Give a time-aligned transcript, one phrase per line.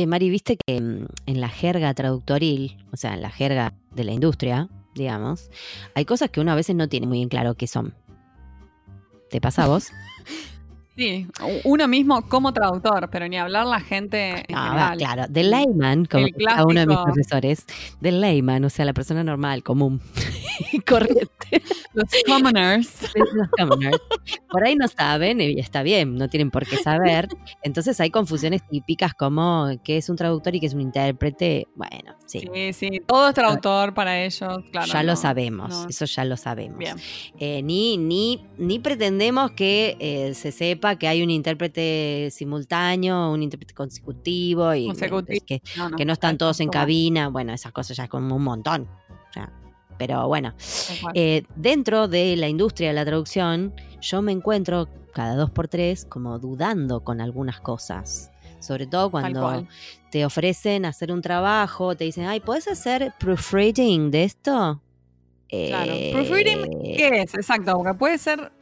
[0.00, 4.04] Che, Mari, viste que mm, en la jerga traductoril, o sea, en la jerga de
[4.04, 5.50] la industria, digamos,
[5.94, 7.92] hay cosas que uno a veces no tiene muy en claro qué son.
[9.28, 9.90] ¿Te pasa a vos?
[11.00, 11.26] Sí,
[11.64, 16.26] uno mismo como traductor, pero ni hablar la gente en Ah, claro, del layman, como
[16.26, 17.64] decía uno de mis profesores,
[18.02, 20.02] del layman, o sea, la persona normal, común
[20.72, 21.62] y corriente.
[21.94, 23.14] Los commoners.
[23.32, 23.98] los commoners.
[24.50, 27.28] Por ahí no saben, y está bien, no tienen por qué saber.
[27.62, 31.66] Entonces hay confusiones típicas como qué es un traductor y qué es un intérprete.
[31.76, 34.86] Bueno, sí, Sí, sí, todo es traductor para ellos, claro.
[34.86, 35.88] ya lo sabemos, no.
[35.88, 36.78] eso ya lo sabemos.
[36.78, 36.96] Bien.
[37.38, 43.42] Eh, ni, ni, ni pretendemos que eh, se sepa que hay un intérprete simultáneo, un
[43.42, 45.44] intérprete consecutivo y Consecutivo.
[45.46, 47.28] que, No, no, que no están todos en cabina.
[47.28, 48.88] Bueno, esas cosas ya es como un montón.
[49.08, 49.52] O sea,
[49.98, 50.54] pero bueno,
[51.14, 56.04] eh, dentro de la industria de la traducción, yo me encuentro cada dos por tres
[56.04, 58.30] como dudando con algunas cosas.
[58.60, 59.66] Sobre todo cuando
[60.10, 64.82] te ofrecen hacer un trabajo, te dicen, ay, ¿puedes hacer proofreading de esto?
[65.48, 65.92] Claro.
[65.92, 67.34] Eh, Proofreading, ¿Qué es?
[67.34, 68.52] Exacto, porque puede ser.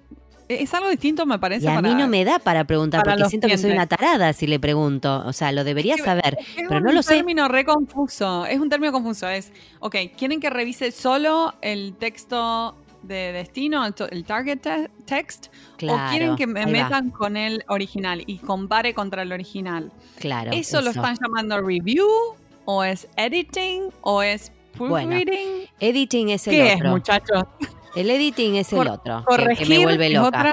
[0.49, 1.67] Es algo distinto, me parece.
[1.67, 3.87] Y a para, mí no me da para preguntar, para porque siento que soy una
[3.87, 5.23] tarada si le pregunto.
[5.27, 7.17] O sea, lo debería que- saber, Es pero un no lo sé.
[7.17, 8.47] término re confuso.
[8.47, 9.29] Es un término confuso.
[9.29, 15.49] Es, ok, ¿quieren que revise solo el texto de destino, el, target te- text?
[15.77, 19.93] Claro, ¿O quieren que me va, metan con el original y compare contra el original?
[20.19, 20.51] Claro.
[20.53, 22.07] ¿Eso, lo están llamando review?
[22.65, 23.91] ¿O es editing?
[24.01, 25.69] ¿O es Bueno, proofreading?
[25.79, 26.91] Editing es el ¿Qué es, otro.
[26.91, 27.43] muchachos?
[28.01, 30.29] El editing es el Cor- otro, que- Corregir que, me vuelve loca.
[30.29, 30.53] otra.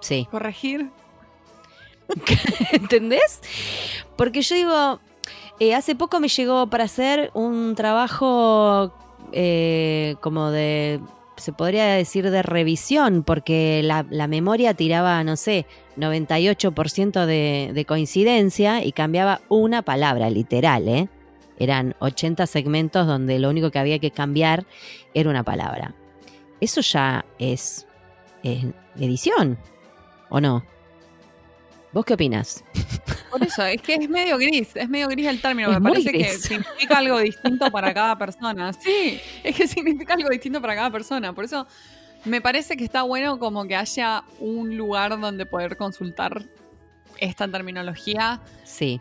[0.00, 0.26] Sí.
[0.30, 0.90] Corregir.
[2.72, 3.40] ¿Entendés?
[4.16, 5.00] Porque yo digo,
[5.60, 8.92] eh, hace poco me llegó para hacer un trabajo
[9.32, 11.00] eh, como de,
[11.36, 15.66] se podría decir de revisión, porque la, la memoria tiraba, no sé,
[15.96, 21.08] 98% de, de coincidencia y cambiaba una palabra, literal, ¿eh?
[21.58, 24.64] Eran 80 segmentos donde lo único que había que cambiar
[25.14, 25.94] era una palabra.
[26.62, 27.88] Eso ya es,
[28.44, 28.64] es
[28.94, 29.58] edición,
[30.30, 30.64] ¿o no?
[31.90, 32.62] ¿Vos qué opinas?
[33.32, 35.72] Por eso, es que es medio gris, es medio gris el término.
[35.72, 38.72] Es Me parece que significa algo distinto para cada persona.
[38.80, 41.32] Sí, es que significa algo distinto para cada persona.
[41.32, 41.66] Por eso
[42.24, 46.44] me parece que está bueno como que haya un lugar donde poder consultar
[47.18, 49.00] esta terminología Sí,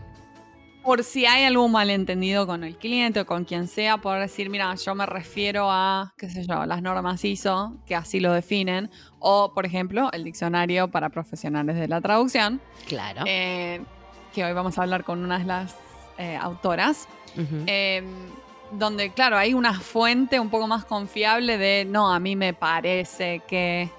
[0.83, 4.73] por si hay algún malentendido con el cliente o con quien sea, poder decir, mira,
[4.75, 9.53] yo me refiero a, qué sé yo, las normas ISO, que así lo definen, o,
[9.53, 13.23] por ejemplo, el diccionario para profesionales de la traducción, claro.
[13.27, 13.81] eh,
[14.33, 15.75] que hoy vamos a hablar con una de las
[16.17, 17.07] eh, autoras,
[17.67, 18.03] eh,
[18.71, 23.41] donde, claro, hay una fuente un poco más confiable de, no, a mí me parece
[23.47, 23.89] que...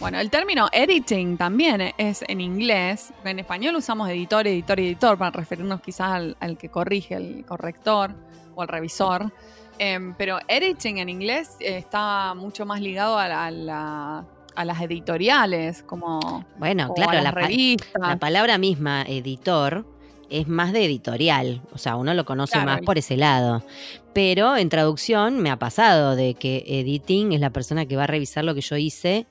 [0.00, 5.30] Bueno, el término editing también es en inglés, en español usamos editor, editor editor para
[5.30, 8.14] referirnos quizás al, al que corrige, el corrector
[8.54, 9.32] o al revisor.
[9.78, 14.24] Em, pero editing en inglés está mucho más ligado a, la- a la-
[14.54, 18.02] a las editoriales, como bueno, a claro, las la, pa- revistas.
[18.02, 19.86] la palabra misma, editor,
[20.28, 21.62] es más de editorial.
[21.72, 22.66] O sea, uno lo conoce Claro.
[22.66, 23.64] más por ese lado.
[24.12, 28.06] Pero en traducción me ha pasado de que editing es la persona que va a
[28.08, 29.26] revisar lo que yo hice.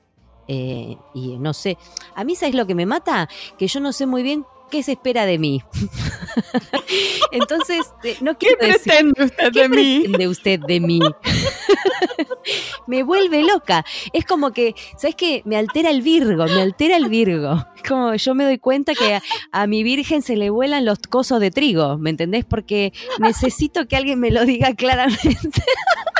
[0.48, 1.78] Eh, y no sé.
[2.14, 3.28] A mí, ¿sabes lo que me mata?
[3.58, 5.62] Que yo no sé muy bien qué se espera de mí.
[7.32, 8.84] Entonces, eh, no ¿Qué quiero decir.
[8.84, 9.98] pretende usted ¿Qué de mí?
[10.00, 11.00] pretende usted de mí?
[12.86, 13.84] me vuelve loca.
[14.12, 15.42] Es como que, ¿sabes qué?
[15.44, 17.64] Me altera el Virgo, me altera el Virgo.
[17.76, 20.98] Es como yo me doy cuenta que a, a mi Virgen se le vuelan los
[21.00, 22.44] cosos de trigo, ¿me entendés?
[22.44, 25.62] Porque necesito que alguien me lo diga claramente.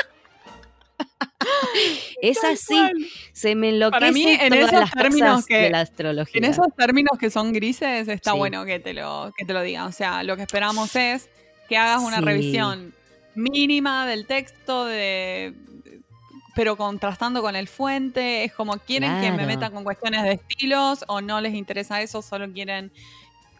[2.21, 2.75] es así,
[3.33, 6.37] se me enloquece Para mí, en todas esos las términos que- de la astrología.
[6.37, 8.37] En esos términos que son grises, está Sí.
[8.37, 9.87] bueno que te, lo, que te lo digan.
[9.87, 11.29] O sea, lo que esperamos es
[11.69, 12.23] que hagas una Sí.
[12.25, 12.93] revisión
[13.35, 15.53] mínima del texto, de,
[16.55, 18.43] pero contrastando con el fuente.
[18.43, 22.21] Es como quieren que me metan con cuestiones de estilos o no les interesa eso,
[22.21, 22.91] solo quieren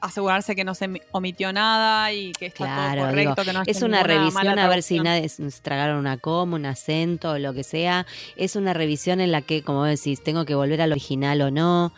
[0.04, 3.54] asegurarse que no se mi- omitió nada y que está Claro, todo digo, correcto, que
[3.54, 7.32] no haya Es una revisión a ver si nadie se tragaron una coma, un acento
[7.32, 8.06] o lo que sea.
[8.36, 11.94] Es una revisión en la que, como decís, tengo que volver al original o no.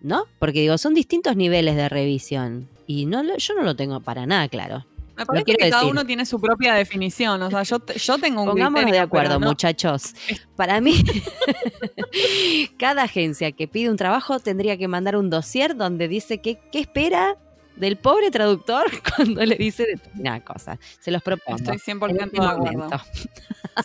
[0.00, 0.24] ¿No?
[0.38, 2.68] Porque digo, son distintos niveles de revisión.
[2.86, 4.84] Y no yo no lo tengo para nada claro.
[5.16, 5.90] Me parece que cada decir.
[5.92, 7.40] uno tiene su propia definición.
[7.42, 10.14] O sea, yo, yo tengo un Pongámonos de acuerdo, no- muchachos.
[10.56, 10.94] Para mí,
[12.78, 16.80] cada agencia que pide un trabajo tendría que mandar un dossier donde dice qué, qué
[16.80, 17.36] espera
[17.76, 18.84] del pobre traductor
[19.16, 20.78] cuando le dice determinada cosa.
[21.00, 21.58] Se los propongo.
[21.72, 22.88] Estoy 100% en de acuerdo.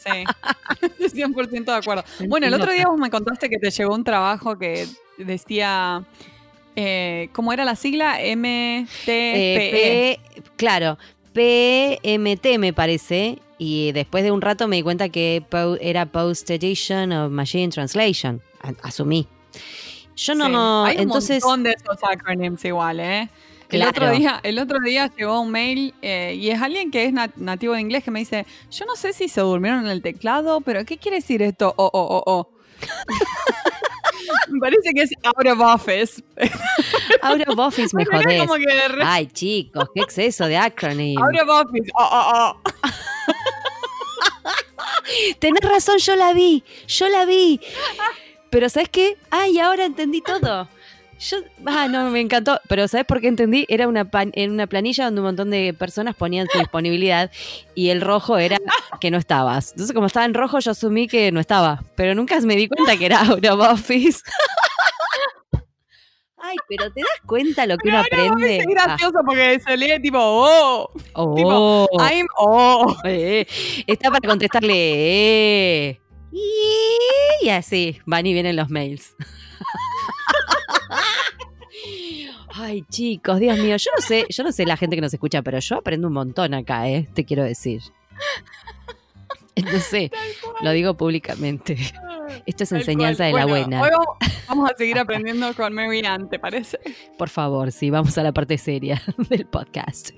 [0.04, 0.24] Sí,
[1.00, 2.04] estoy 100% de acuerdo.
[2.28, 4.88] Bueno, el otro día vos me contaste que te llegó un trabajo que
[5.18, 6.04] decía
[6.76, 8.20] eh, ¿cómo era la sigla?
[8.20, 8.88] MTPE.
[9.08, 10.98] Eh, P- claro,
[11.34, 13.40] PMT me parece.
[13.58, 15.44] Y después de un rato me di cuenta que
[15.82, 18.42] era Post Edition of Machine Translation.
[18.84, 19.28] Asumí.
[20.16, 20.52] Yo no, Sí.
[20.52, 21.44] no, Hay un entonces.
[21.44, 23.30] montón de esos acronyms igual, ¿eh?
[23.70, 23.90] El, Claro.
[23.90, 27.36] otro día, el otro día llegó un mail eh, y es alguien que es nat-
[27.36, 30.62] nativo de inglés que me dice, yo no sé si se durmieron en el teclado,
[30.62, 31.74] pero ¿qué quiere decir esto?
[31.78, 32.50] Oh, oh, oh, oh.
[34.50, 36.24] me parece que es out of office.
[37.22, 38.40] Out of office me jodés.
[38.42, 41.18] como que re- Ay, chicos, qué exceso de acronym.
[41.20, 41.90] out of office.
[41.98, 42.72] Oh, oh, oh.
[45.40, 47.60] Tenés razón, yo la vi, yo la vi.
[48.50, 49.18] Pero ¿sabes qué?
[49.32, 50.68] Ay, ahora entendí todo.
[51.20, 52.62] Yo, ah, no, me encantó.
[52.70, 53.66] Pero ¿sabes por qué entendí?
[53.68, 57.30] Era una, pan- en una planilla donde un montón de personas ponían su disponibilidad
[57.76, 58.58] y el rojo era
[59.02, 59.72] que no estabas.
[59.72, 61.84] Entonces, como estaba en rojo, yo asumí que no estaba.
[61.96, 64.22] Pero nunca me di cuenta que era of office.
[66.42, 68.58] Ay, pero ¿te das cuenta lo que uno Pero aprende?
[68.60, 72.96] Es gracioso porque se lee tipo, oh, Ah, oh, tipo, I'm, oh.
[73.04, 73.46] eh,
[73.86, 74.74] está para contestarle.
[75.90, 76.00] eh.
[77.42, 79.16] Y así, van y vienen los mails.
[82.62, 85.42] Ay, chicos, Dios mío, yo no sé, yo no sé la gente que nos escucha,
[85.42, 87.82] pero yo aprendo un montón acá, eh, te quiero decir.
[89.74, 90.10] No sé,
[90.62, 91.78] lo digo públicamente.
[92.46, 93.82] Esto es enseñanza de la Bueno, buena.
[93.82, 94.08] Hoy vamos,
[94.48, 96.80] vamos a seguir aprendiendo con Mary Ann, ¿te parece?
[97.18, 100.12] Por favor, sí, vamos a la parte seria del podcast.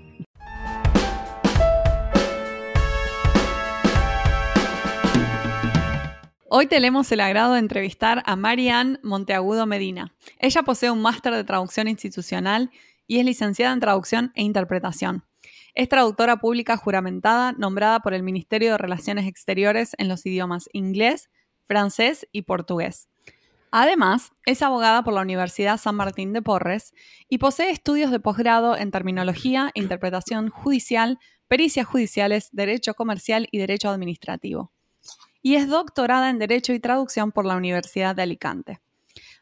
[6.54, 10.14] Hoy tenemos el agrado de entrevistar a Marianne Monteagudo Medina.
[10.38, 12.72] Ella posee un máster de traducción institucional
[13.08, 15.24] y es licenciada en traducción e interpretación.
[15.76, 21.30] Es traductora pública juramentada nombrada por el Ministerio de Relaciones Exteriores en los idiomas inglés,
[21.64, 23.08] francés y portugués.
[23.72, 26.94] Además, es abogada por la Universidad San Martín de Porres
[27.30, 31.18] y posee estudios de posgrado en terminología, interpretación judicial,
[31.48, 34.74] pericias judiciales, derecho comercial y derecho administrativo
[35.42, 38.80] y es doctorada en Derecho y Traducción por la Universidad de Alicante.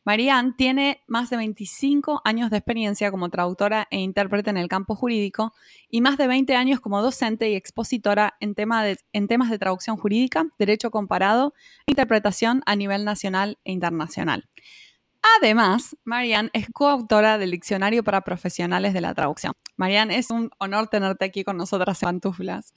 [0.06, 4.96] Marianne tiene más de 25 años de experiencia como traductora e intérprete en el campo
[4.96, 5.54] jurídico
[5.90, 10.90] y más de 20 años como docente y expositora en, temas de traducción jurídica, derecho
[10.90, 11.54] comparado
[11.86, 14.48] e interpretación a nivel nacional e internacional.
[15.38, 19.54] Además, Marianne es coautora del Diccionario para Profesionales de la Traducción.
[19.76, 22.74] Marianne, es un honor tenerte aquí con nosotras en Pantuflas.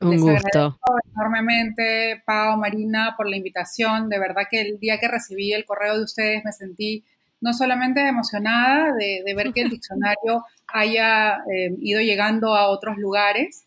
[0.00, 0.78] Un Les gusto.
[1.14, 4.08] enormemente, Pau, Marina, por la invitación.
[4.08, 7.04] De verdad que el día que recibí el correo de ustedes me sentí
[7.40, 12.96] no solamente emocionada de, de ver que el diccionario haya eh, ido llegando a otros
[12.98, 13.66] lugares,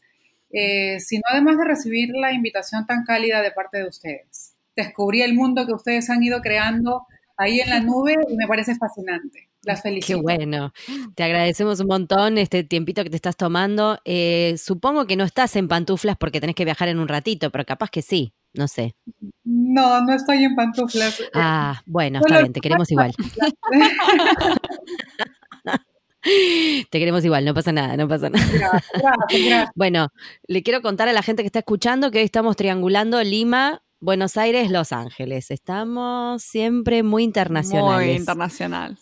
[0.51, 4.55] eh, sino además de recibir la invitación tan cálida de parte de ustedes.
[4.75, 7.05] Descubrí el mundo que ustedes han ido creando
[7.37, 9.49] ahí en la nube y me parece fascinante.
[9.63, 10.21] Las Qué felicito.
[10.21, 10.71] bueno.
[11.15, 13.99] Te agradecemos un montón este tiempito que te estás tomando.
[14.05, 17.65] Eh, supongo que no estás en pantuflas porque tenés que viajar en un ratito, pero
[17.65, 18.33] capaz que sí.
[18.53, 18.95] No sé.
[19.43, 21.21] No, no estoy en pantuflas.
[21.33, 23.11] Ah, bueno, está bien, te queremos igual.
[26.21, 28.45] Te queremos igual, no pasa nada, no pasa nada.
[28.45, 29.69] Gracias, gracias, gracias.
[29.73, 30.09] Bueno,
[30.47, 34.35] le quiero contar a la gente que está escuchando que hoy estamos triangulando Lima, Buenos
[34.35, 35.49] Aires, Los Ángeles.
[35.49, 38.07] Estamos siempre muy internacionales.
[38.07, 38.97] Muy internacional.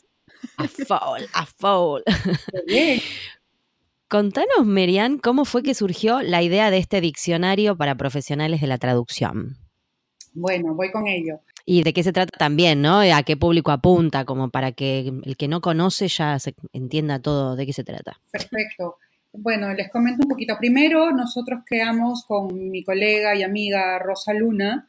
[0.57, 2.01] A full, a full.
[4.07, 8.77] Contanos, Merian, cómo fue que surgió la idea de este diccionario para profesionales de la
[8.77, 9.57] traducción.
[10.33, 11.39] Bueno, voy con ello.
[11.65, 12.99] Y de qué se trata también, ¿no?
[12.99, 17.55] A qué público apunta, como para que el que no conoce ya se entienda todo
[17.55, 18.19] de qué se trata.
[18.31, 18.97] Perfecto.
[19.33, 20.55] Bueno, les comento un poquito.
[20.57, 24.87] Primero, nosotros creamos con mi colega y amiga Rosa Luna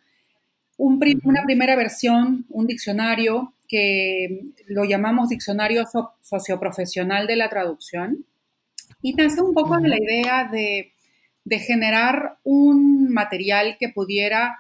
[0.79, 8.25] un una primera versión, un diccionario que lo llamamos Diccionario So- Socioprofesional de la Traducción.
[9.03, 10.93] Y nace un poco de la idea de,
[11.45, 14.59] de generar un material que pudiera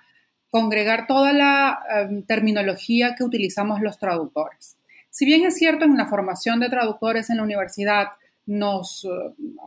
[0.51, 4.77] congregar toda la em, terminología que utilizamos los traductores.
[5.11, 8.09] Si bien es cierto, en la formación de traductores en la universidad
[8.47, 9.09] nos eh,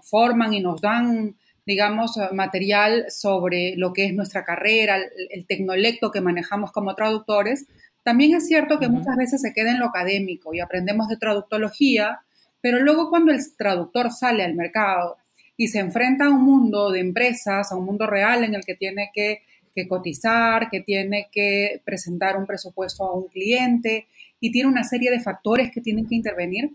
[0.02, 5.46] forman y nos dan, digamos, eh, material sobre lo que es nuestra carrera, el, el
[5.46, 7.68] tecnolecto que manejamos como traductores,
[8.04, 12.22] también es cierto que muchas veces se queda en lo académico y aprendemos de traductología,
[12.62, 15.18] pero luego cuando el traductor sale al mercado
[15.56, 18.76] y se enfrenta a un mundo de empresas, a un mundo real en el que
[18.76, 19.42] tiene que,
[19.76, 24.08] que cotizar, que tiene que presentar un presupuesto a un cliente
[24.40, 26.72] y tiene una serie de factores que tienen que intervenir,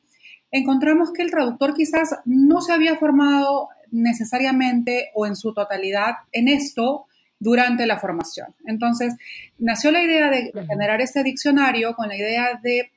[0.53, 6.49] encontramos que el traductor quizás no se había formado necesariamente o en su totalidad en
[6.49, 7.07] esto
[7.39, 8.55] durante la formación.
[8.67, 9.15] Entonces,
[9.59, 12.91] nació la idea de, generar este diccionario con la idea de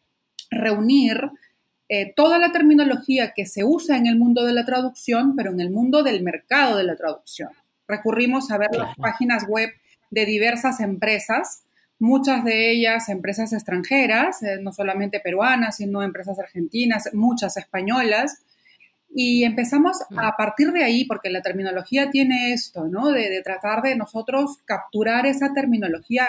[0.50, 1.32] reunir
[1.90, 5.60] eh, toda la terminología que se usa en el mundo de la traducción, pero en
[5.60, 7.50] el mundo del mercado de la traducción.
[7.88, 9.72] Recurrimos a ver las páginas web
[10.12, 11.64] de diversas empresas,
[11.98, 18.44] muchas de ellas empresas extranjeras, eh, no solamente peruanas, sino empresas argentinas, muchas españolas,
[19.14, 23.10] y empezamos a partir de ahí, porque la terminología tiene esto, ¿no?
[23.10, 26.28] De, tratar de nosotros capturar esa terminología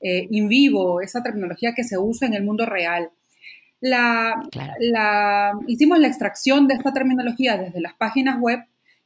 [0.00, 3.10] eh, in vivo, esa terminología que se usa en el mundo real.
[3.80, 4.42] La,
[4.80, 8.60] la, hicimos la extracción de esta terminología desde las páginas web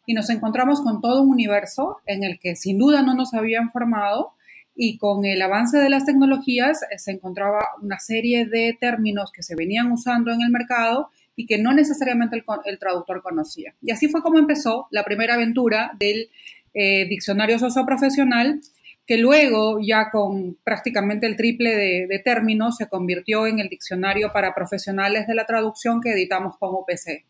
[0.06, 3.70] y nos encontramos con todo un universo en el que sin duda no nos habían
[3.70, 4.32] formado
[4.74, 9.42] y con el avance de las tecnologías eh, se encontraba una serie de términos que
[9.42, 13.74] se venían usando en el mercado y que no necesariamente el, traductor conocía.
[13.80, 16.30] Y así fue como empezó la primera aventura del
[16.74, 18.60] eh, diccionario socioprofesional,
[19.06, 24.54] que luego, ya con prácticamente el triple de, términos, se convirtió en el diccionario para
[24.54, 27.24] profesionales de la traducción que editamos con UPC.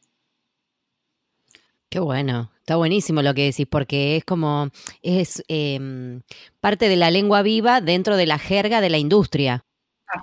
[1.88, 4.70] Qué bueno, está buenísimo lo que decís, porque es como,
[5.02, 6.22] es em,
[6.60, 9.64] parte de la lengua viva dentro de la jerga de la industria.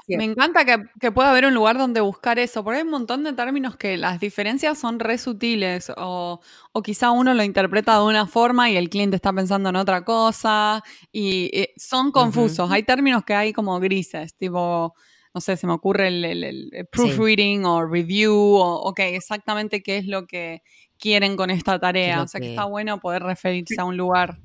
[0.08, 3.34] Me encanta que, pueda haber un lugar donde buscar eso, porque hay un montón de
[3.34, 6.42] términos que las diferencias son re sutiles o,
[6.84, 10.82] quizá uno lo interpreta de una forma y el cliente está pensando en otra cosa
[11.12, 12.72] y eh, son confusos.
[12.72, 14.94] Hay términos que hay como grises, tipo,
[15.34, 20.26] no sé, se me ocurre el, proofreading o review o, ok, exactamente qué es lo
[20.26, 20.62] que
[20.98, 22.22] quieren con esta tarea.
[22.22, 24.40] O sea que está bueno poder referirse a un lugar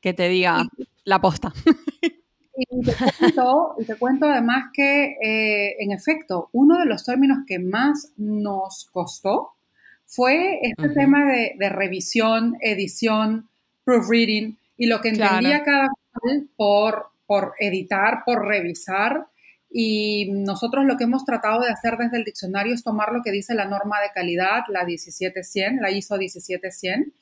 [0.00, 0.66] que te diga
[1.04, 1.52] la posta.
[3.78, 8.88] Y te cuento, además que, eh, en efecto, uno de los términos que más nos
[8.92, 9.52] costó
[10.06, 13.48] fue este tema de, revisión, edición,
[13.84, 19.26] proofreading y lo que entendía cada cual por, por editar, por revisar.
[19.70, 23.30] Y nosotros lo que hemos tratado de hacer desde el diccionario es tomar lo que
[23.30, 27.12] dice la norma de calidad, la 17100, la ISO 17100,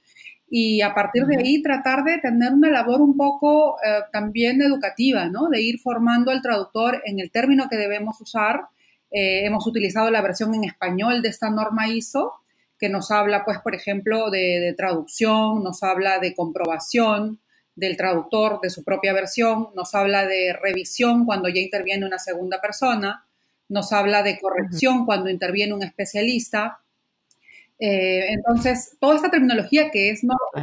[0.53, 5.27] y a partir de ahí tratar de tener una labor un poco eh, también educativa,
[5.27, 5.49] ¿no?
[5.49, 8.65] De ir formando al traductor en el término que debemos usar.
[9.13, 12.33] Eh, hemos utilizado la versión en español de esta norma ISO,
[12.81, 17.39] que nos habla, pues, por ejemplo, de, traducción, nos habla de comprobación
[17.77, 22.61] del traductor de su propia versión, nos habla de revisión cuando ya interviene una segunda
[22.61, 23.25] persona,
[23.69, 26.81] nos habla de corrección cuando interviene un especialista,
[27.81, 30.21] eh, entonces, toda esta terminología que es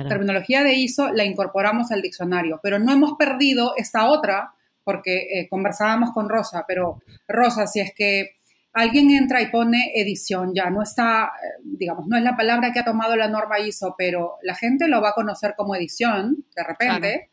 [0.07, 5.47] terminología de ISO la incorporamos al diccionario, pero no hemos perdido esta otra, porque eh,
[5.50, 8.36] conversábamos con Rosa, pero Rosa, si es que
[8.71, 12.79] alguien entra y pone edición, ya no está, eh, digamos, no es la palabra que
[12.79, 16.63] ha tomado la norma ISO, pero la gente lo va a conocer como edición de
[16.63, 17.29] repente.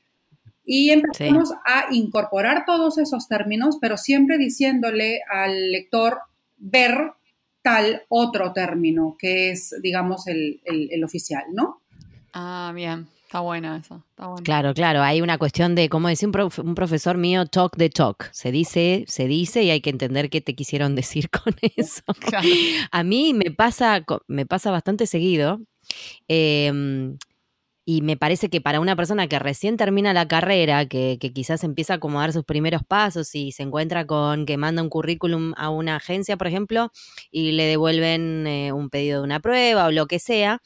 [0.65, 6.21] Y empezamos a incorporar todos esos términos, pero siempre diciéndole al lector
[6.57, 7.13] ver
[7.65, 10.61] tal otro término, que es, digamos, el,
[11.03, 11.81] oficial, ¿no?
[12.35, 13.09] Ah, bien.
[13.25, 14.05] Está buena eso.
[14.45, 15.03] Claro, claro.
[15.03, 18.29] Hay una cuestión de, como decía un, profesor mío, talk the talk.
[18.33, 22.03] Se dice, se dice y hay que entender qué te quisieron decir con eso.
[22.93, 25.61] A mí me pasa, me pasa bastante seguido.
[26.29, 27.17] Eh,
[27.87, 31.95] y me parece que para una persona que recién termina la carrera, que, quizás empieza
[31.95, 35.97] a acomodar sus primeros pasos y se encuentra con que manda un currículum a una
[35.97, 36.91] agencia, por ejemplo,
[37.31, 40.63] y le devuelven eh, un pedido de una prueba o lo que sea,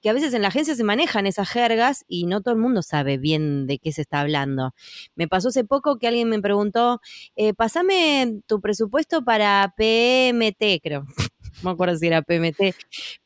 [0.00, 2.82] que a veces en la agencia se manejan esas jergas y no todo el mundo
[2.82, 4.74] sabe bien de qué se está hablando.
[5.14, 7.00] Me pasó hace poco que alguien me preguntó,
[7.36, 11.04] eh, pasame tu presupuesto para PMT, creo
[11.64, 12.74] me acuerdo si era PMT,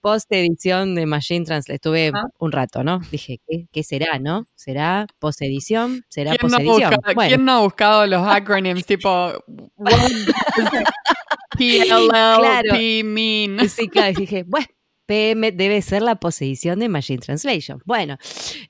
[0.01, 1.75] post edición de Machine Translate.
[1.75, 3.01] Estuve un rato, ¿no?
[3.11, 3.41] Dije,
[3.73, 4.47] ¿qué, será, no?
[4.55, 6.05] ¿Será post edición?
[6.09, 6.95] ¿Será post edición?
[7.27, 9.33] ¿Quién no ha buscado los acronyms tipo
[11.59, 13.69] PLL, mean?
[13.69, 14.67] Sí, claro, dije, bueno.
[15.07, 17.81] PM debe ser la posedición de Machine Translation.
[17.87, 18.19] Bueno,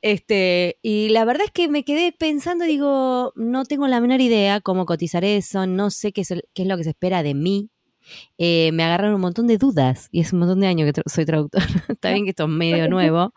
[0.03, 4.61] este, y la verdad es que me quedé pensando, digo, no tengo la menor idea
[4.61, 7.71] cómo cotizar eso, no sé qué es, qué es lo que se espera de mí
[8.39, 11.25] eh, me agarraron un montón de dudas y es un montón de años que soy
[11.25, 11.63] traductor.
[11.89, 13.33] Está bien que esto es medio nuevo,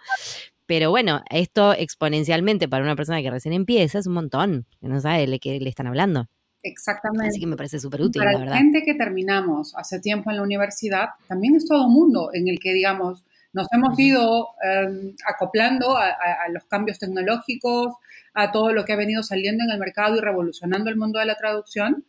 [0.66, 5.00] pero bueno, esto exponencialmente para una persona que recién empieza es un montón, que no
[5.02, 6.28] sabe de qué le están hablando.
[6.64, 7.28] Exactamente.
[7.28, 8.56] Así que me parece súper útil, para la verdad.
[8.56, 12.60] gente que terminamos hace tiempo en la universidad, también es todo un mundo en el
[12.60, 13.24] que, digamos,
[13.54, 16.16] nos hemos ido em, acoplando a,
[16.52, 17.96] los cambios tecnológicos,
[18.34, 21.26] a todo lo que ha venido saliendo en el mercado y revolucionando el mundo de
[21.26, 22.06] la traducción.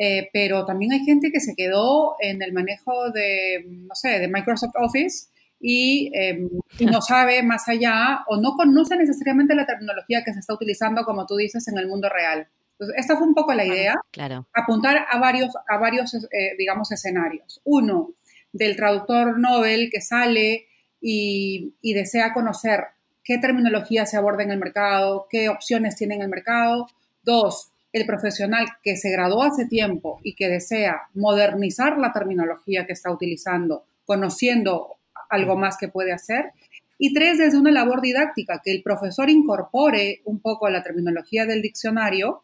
[0.00, 4.28] Eh, pero también hay gente que se quedó en el manejo de, no sé, de
[4.28, 5.26] Microsoft Office
[5.60, 6.48] y, em,
[6.80, 11.26] no sabe más allá o no conoce necesariamente la tecnología que se está utilizando, como
[11.26, 12.46] tú dices, en el mundo real.
[12.72, 14.46] Entonces, esta fue un poco la idea, claro.
[14.54, 17.60] apuntar a varios, a varios eh, digamos, escenarios.
[17.64, 18.12] Uno,
[18.52, 20.68] del traductor Nobel que sale
[21.00, 22.84] y, y desea conocer
[23.24, 26.86] qué terminología se aborda en el mercado, qué opciones tiene en el mercado.
[27.24, 32.92] Dos, el profesional que se graduó hace tiempo y que desea modernizar la terminología que
[32.92, 34.96] está utilizando, conociendo
[35.30, 36.52] algo más que puede hacer.
[36.98, 41.62] Y tres, desde una labor didáctica, que el profesor incorpore un poco la terminología del
[41.62, 42.42] diccionario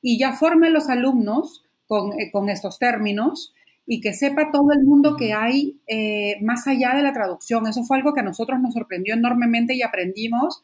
[0.00, 3.54] y ya forme los alumnos con, eh, estos términos
[3.86, 7.66] y que sepa todo el mundo que hay eh, más allá de la traducción.
[7.66, 10.62] Eso fue algo que a nosotros nos sorprendió enormemente y aprendimos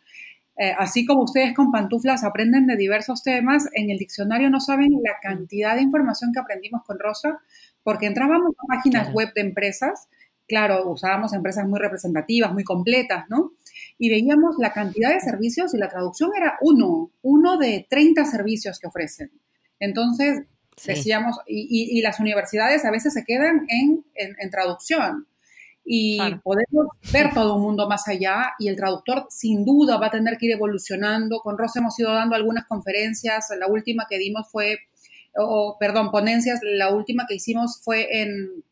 [0.62, 4.92] eh, así como ustedes con pantuflas aprenden de diversos temas, en el diccionario no saben
[5.02, 7.40] la cantidad de información que aprendimos con Rosa,
[7.82, 10.06] porque entrábamos a páginas web de empresas,
[10.46, 13.54] claro, usábamos empresas muy representativas, muy completas, ¿no?
[13.98, 18.78] Y veíamos la cantidad de servicios y la traducción era uno, uno de 30 servicios
[18.78, 19.32] que ofrecen.
[19.80, 20.42] Entonces,
[20.86, 25.26] decíamos, y, las universidades a veces se quedan en traducción
[25.84, 30.10] y podemos ver todo un mundo más allá y el traductor sin duda va a
[30.10, 31.40] tener que ir evolucionando.
[31.40, 34.78] Con Rosa hemos ido dando algunas conferencias, la última que dimos fue,
[35.36, 38.64] o perdón, ponencias, la última que hicimos fue en,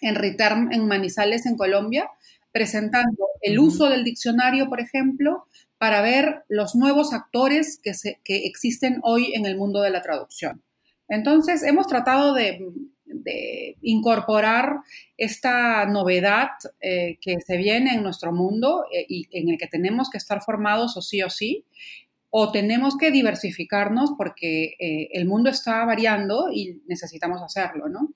[0.00, 2.10] en Return en Manizales, en Colombia,
[2.50, 5.46] presentando el uso del diccionario, por ejemplo,
[5.78, 10.02] para ver los nuevos actores que, se, que existen hoy en el mundo de la
[10.02, 10.62] traducción.
[11.08, 12.66] Entonces, hemos tratado de
[13.22, 14.80] de incorporar
[15.16, 20.10] esta novedad eh, que se viene en nuestro mundo eh, y en el que tenemos
[20.10, 21.64] que estar formados o sí o sí,
[22.30, 28.10] o tenemos que diversificarnos porque eh, el mundo está variando y necesitamos hacerlo, ¿no?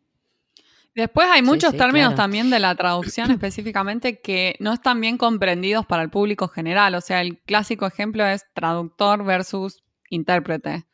[0.95, 6.03] Después hay muchos términos también de la traducción específicamente que no están bien comprendidos para
[6.03, 6.95] el público general.
[6.97, 10.90] O sea, el clásico ejemplo es traductor versus intérprete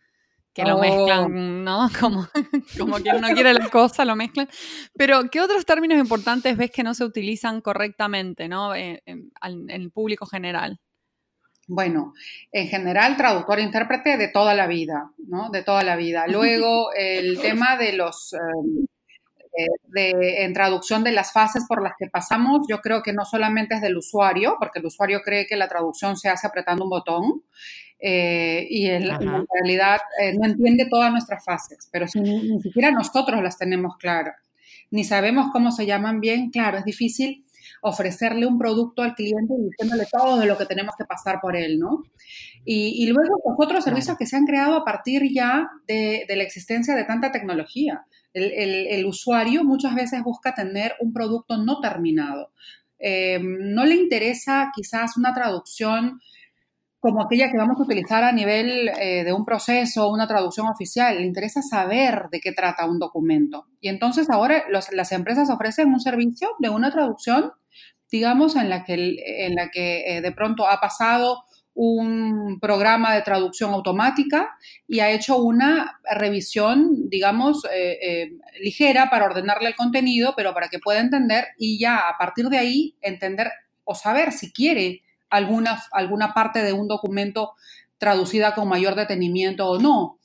[0.56, 1.28] que lo mezclan, oh.
[1.28, 1.90] ¿no?
[2.00, 2.26] Como,
[2.78, 4.49] como quien no quiere la cosa, lo mezclan.
[4.95, 8.75] Pero, ¿qué otros términos importantes ves que no se utilizan correctamente, ¿no?
[8.75, 9.30] Eh, en,
[9.69, 10.80] el público general.
[11.69, 12.14] Bueno,
[12.52, 15.50] en general, traductor e intérprete de toda la vida, ¿no?
[15.50, 16.26] De toda la vida.
[16.28, 18.32] Luego, el tema de los...
[18.32, 18.86] Em,
[19.58, 23.25] eh, de, en traducción de las fases por las que pasamos, yo creo que no
[23.25, 26.90] solamente es del usuario, porque el usuario cree que la traducción se hace apretando un
[26.90, 27.42] botón,
[28.08, 29.02] eh, y en
[29.52, 34.36] realidad eh, no entiende todas nuestras fases, pero si ni, siquiera nosotros las tenemos claras,
[34.92, 37.45] ni sabemos cómo se llaman bien, claro, es difícil
[37.80, 41.56] ofrecerle un producto al cliente y diciéndole todo de lo que tenemos que pasar por
[41.56, 42.04] él, ¿no?
[42.64, 46.95] Y, luego los otros servicios que se han creado a partir ya de, la existencia
[46.95, 48.06] de tanta tecnología.
[48.32, 52.52] El, usuario muchas veces busca tener un producto no terminado.
[53.00, 56.21] Eh, no le interesa quizás una traducción
[57.00, 61.17] como aquella que vamos a utilizar a nivel eh, de un proceso, una traducción oficial.
[61.17, 63.67] Le interesa saber de qué trata un documento.
[63.80, 67.52] Y entonces ahora las empresas ofrecen un servicio de una traducción,
[68.11, 73.21] digamos, en la que, en la que eh, de pronto ha pasado un programa de
[73.21, 74.56] traducción automática
[74.89, 78.32] y ha hecho una revisión, digamos, eh,
[78.63, 82.56] ligera para ordenarle el contenido, pero para que pueda entender y ya a partir de
[82.56, 83.50] ahí entender
[83.85, 87.52] o saber si quiere alguna, alguna parte de un documento
[87.99, 90.19] traducida con mayor detenimiento o no.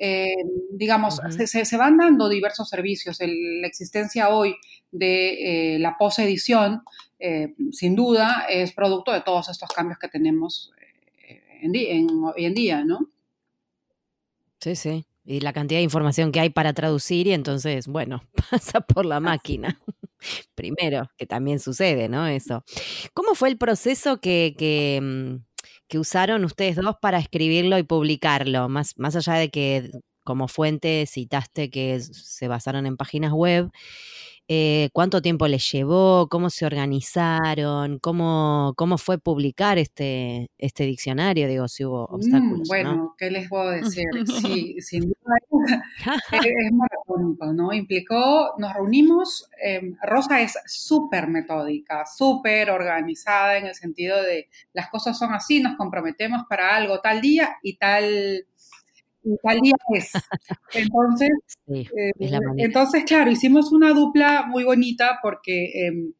[0.00, 0.26] Eh,
[0.70, 3.18] digamos, se, van dando diversos servicios.
[3.20, 4.54] la existencia hoy
[4.92, 6.82] de eh, la posedición,
[7.18, 10.72] eh, sin duda, es producto de todos estos cambios que tenemos
[11.60, 13.10] hoy en día, ¿no?
[14.60, 15.07] Sí, sí.
[15.30, 19.20] Y la cantidad de información que hay para traducir y entonces, bueno, pasa por la
[19.20, 19.78] máquina.
[20.54, 22.26] Primero, que también sucede, ¿no?
[22.26, 22.64] Eso.
[23.12, 25.44] ¿Cómo fue el proceso que, que, mm,
[25.86, 28.70] que, usaron ustedes dos para escribirlo y publicarlo?
[28.70, 29.90] Más, más allá de que
[30.24, 33.70] como fuente citaste que se basaron en páginas web.
[34.50, 41.46] Eh, cuánto tiempo les llevó, cómo se organizaron, cómo, cómo fue publicar este, este diccionario,
[41.46, 42.68] digo, si hubo mm, obstáculos.
[42.68, 44.06] bueno, ¿qué les puedo decir?
[44.48, 45.36] Sí, sin duda
[46.32, 47.74] es, es maratónico, ¿no?
[47.74, 54.88] Implicó, nos reunimos, em, Rosa es súper metódica, súper organizada en el sentido de las
[54.88, 58.46] cosas son así, nos comprometemos para algo tal día y tal
[59.94, 60.12] es.
[60.74, 61.30] Entonces,
[61.68, 62.12] eh,
[62.56, 66.12] entonces, claro, hicimos una dupla muy bonita porque em,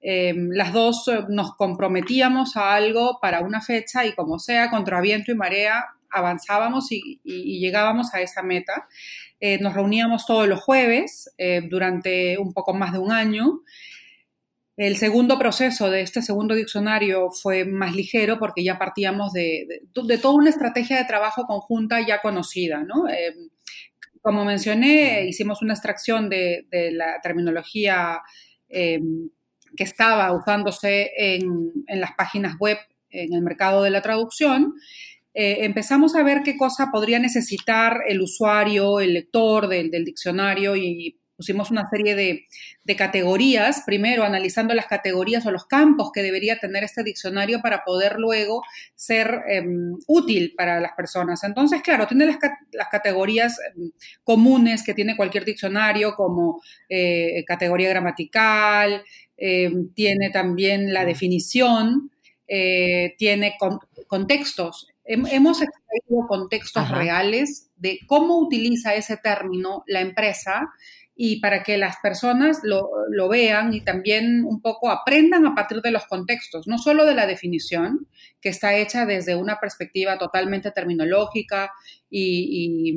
[0.00, 5.00] em, las dos eh, nos comprometíamos a algo para una fecha y como sea, contra
[5.00, 8.86] viento y marea, avanzábamos y, llegábamos a esa meta.
[9.40, 11.30] Eh, nos reuníamos todos los jueves
[11.68, 13.60] durante un poco más de un año
[14.76, 20.34] el segundo proceso de este segundo diccionario fue más ligero porque ya partíamos de, toda
[20.34, 23.08] una estrategia de trabajo conjunta ya conocida, ¿no?
[23.08, 23.34] Eh,
[24.20, 28.20] como mencioné, hicimos una extracción de, la terminología
[28.68, 29.30] em,
[29.76, 32.76] que estaba usándose en, las páginas web
[33.08, 34.74] en el mercado de la traducción,
[35.32, 40.76] eh, empezamos a ver qué cosa podría necesitar el usuario, el lector del, del diccionario
[40.76, 46.58] y pusimos una serie de, categorías, primero analizando las categorías o los campos que debería
[46.58, 48.62] tener este diccionario para poder luego
[48.94, 51.44] ser em, útil para las personas.
[51.44, 52.38] Entonces, claro, tiene las,
[52.90, 53.90] categorías em,
[54.24, 59.02] comunes que tiene cualquier diccionario, como eh, categoría gramatical,
[59.36, 62.10] em, tiene también la definición,
[62.48, 63.56] eh, tiene
[64.06, 64.88] contextos.
[65.04, 70.68] Hemos extraído contextos reales de cómo utiliza ese término la empresa
[71.16, 72.90] y para que las personas lo,
[73.28, 77.26] vean y también un poco aprendan a partir de los contextos, no solo de la
[77.26, 78.06] definición,
[78.40, 81.72] que está hecha desde una perspectiva totalmente terminológica
[82.10, 82.94] y,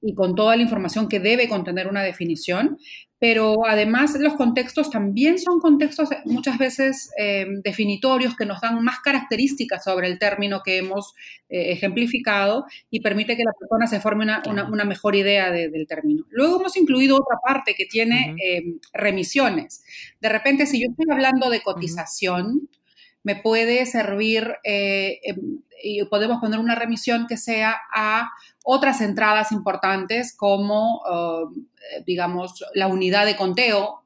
[0.00, 2.78] y con toda la información que debe contener una definición,
[3.18, 9.00] pero además los contextos también son contextos muchas veces eh, definitorios que nos dan más
[9.00, 11.14] características sobre el término que hemos
[11.48, 16.24] eh, ejemplificado y permite que la persona se forme una, mejor idea del término.
[16.30, 19.82] Luego hemos incluido otra parte que tiene eh, remisiones.
[20.20, 22.68] De repente, si yo estoy hablando de cotización,
[23.24, 28.30] me puede servir em, y podemos poner una remisión que sea a
[28.70, 34.02] otras entradas importantes como, eh, digamos, la unidad de conteo.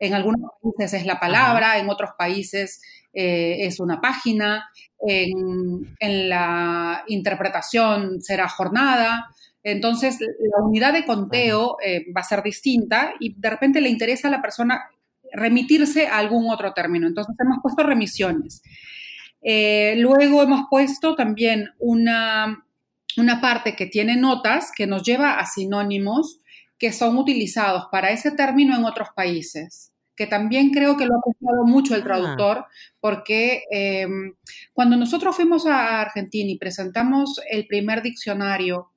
[0.00, 5.94] En algunos países es la palabra, en otros países eh, es una página, en,
[6.28, 9.28] la interpretación será jornada.
[9.62, 14.26] Entonces, la unidad de conteo eh, va a ser distinta y de repente le interesa
[14.26, 14.90] a la persona
[15.32, 17.06] remitirse a algún otro término.
[17.06, 18.60] Entonces, hemos puesto remisiones.
[19.40, 22.64] Eh, luego hemos puesto también una,
[23.16, 26.40] una parte que tiene notas que nos lleva a sinónimos
[26.78, 31.18] que son utilizados para ese término en otros países que también creo que lo ha
[31.18, 32.04] apreciado mucho el ah.
[32.04, 32.66] traductor,
[33.00, 34.34] porque em,
[34.72, 38.90] cuando nosotros fuimos a Argentina y presentamos el primer diccionario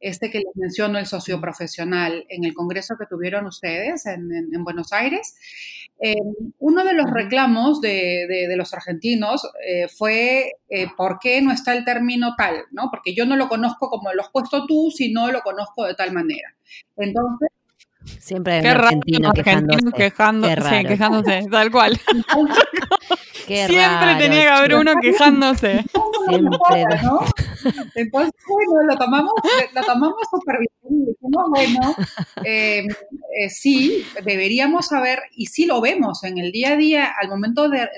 [0.00, 5.36] este que les menciono, el socioprofesional, en el congreso que tuvieron ustedes en, Buenos Aires,
[6.00, 6.16] eh,
[6.58, 11.84] uno de los reclamos de, los argentinos eh, fue eh, por qué no está el
[11.84, 12.88] término tal, ¿no?
[12.90, 16.12] Porque yo no lo conozco como lo has puesto tú, sino lo conozco de tal
[16.12, 16.54] manera.
[16.96, 17.48] Entonces,
[18.18, 20.84] Siempre hay argentino quejándose.
[20.86, 22.00] quejándose, tal cual.
[23.46, 25.84] Siempre tenía que haber uno quejándose.
[26.28, 26.86] Siempre.
[27.02, 27.20] ¿no?
[27.94, 29.32] Entonces, bueno, lo tomamos,
[29.74, 31.06] lo tomamos súper bien.
[31.06, 31.94] Dijimos, bueno,
[32.44, 37.28] em, eh, sí, deberíamos saber, y sí lo vemos en el día a día, al
[37.28, 37.88] momento de,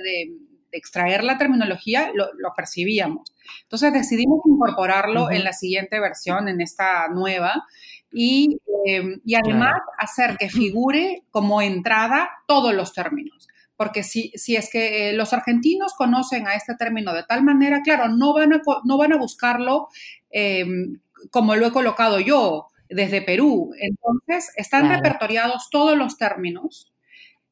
[0.73, 3.33] extraer la terminología, lo, percibíamos.
[3.63, 7.65] Entonces decidimos incorporarlo en la siguiente versión, en esta nueva,
[8.15, 14.57] y, em, y además hacer que figure como entrada todos los términos porque si, si
[14.57, 18.53] es que eh, los argentinos conocen a este término de tal manera, claro, no van
[18.55, 19.89] a, no van a buscarlo
[20.31, 21.01] em,
[21.31, 23.73] como lo he colocado yo desde Perú.
[23.79, 26.93] Entonces, están repertoriados todos los términos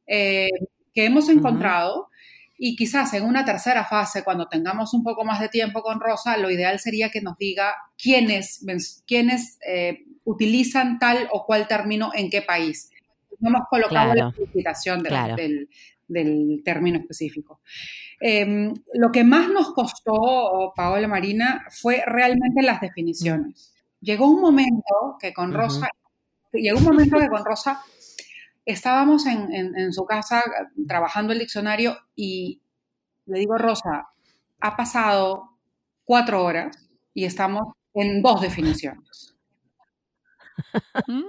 [0.06, 0.48] eh,
[0.94, 2.08] que hemos encontrado.
[2.64, 6.36] Y quizás en una tercera fase, cuando tengamos un poco más de tiempo con Rosa,
[6.36, 8.64] lo ideal sería que nos diga quiénes,
[9.04, 12.92] quiénes eh, utilizan tal o cual término en qué país.
[13.40, 15.68] No hemos colocado la felicitación del,
[16.06, 17.62] del término específico.
[18.20, 23.74] Em, lo que más nos costó, Paola Marina, fue realmente las definiciones.
[24.00, 25.88] Llegó un momento que con Rosa,
[26.52, 27.82] llegó un momento que con Rosa
[28.64, 30.42] estábamos en, su casa
[30.86, 32.62] trabajando el diccionario y
[33.26, 34.08] le digo, Rosa,
[34.60, 35.58] ha pasado
[36.04, 36.76] cuatro horas
[37.14, 39.36] y estamos en dos definiciones.
[41.06, 41.22] Mm.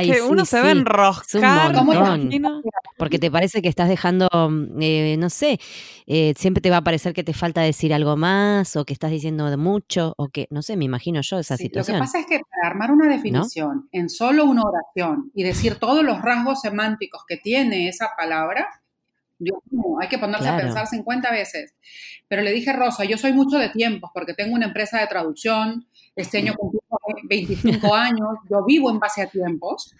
[0.00, 1.72] es que uno se ve enroscar.
[2.98, 5.58] Porque te parece que estás dejando, mm, eh, no sé,
[6.06, 9.10] eh, siempre te va a parecer que te falta decir algo más o que estás
[9.10, 11.98] diciendo mucho o que, no sé, me imagino yo esa situación.
[11.98, 15.76] Lo que pasa es que para armar una definición en solo una oración y decir
[15.76, 18.82] todos los rasgos semánticos que tiene esa palabra,
[20.00, 21.74] hay que ponerse a pensar 50 veces.
[22.28, 25.86] Pero le dije, Rosa, yo soy mucho de tiempos porque tengo una empresa de traducción,
[26.16, 26.81] este año cumplo
[27.24, 29.94] 25 años, yo vivo en base a tiempos.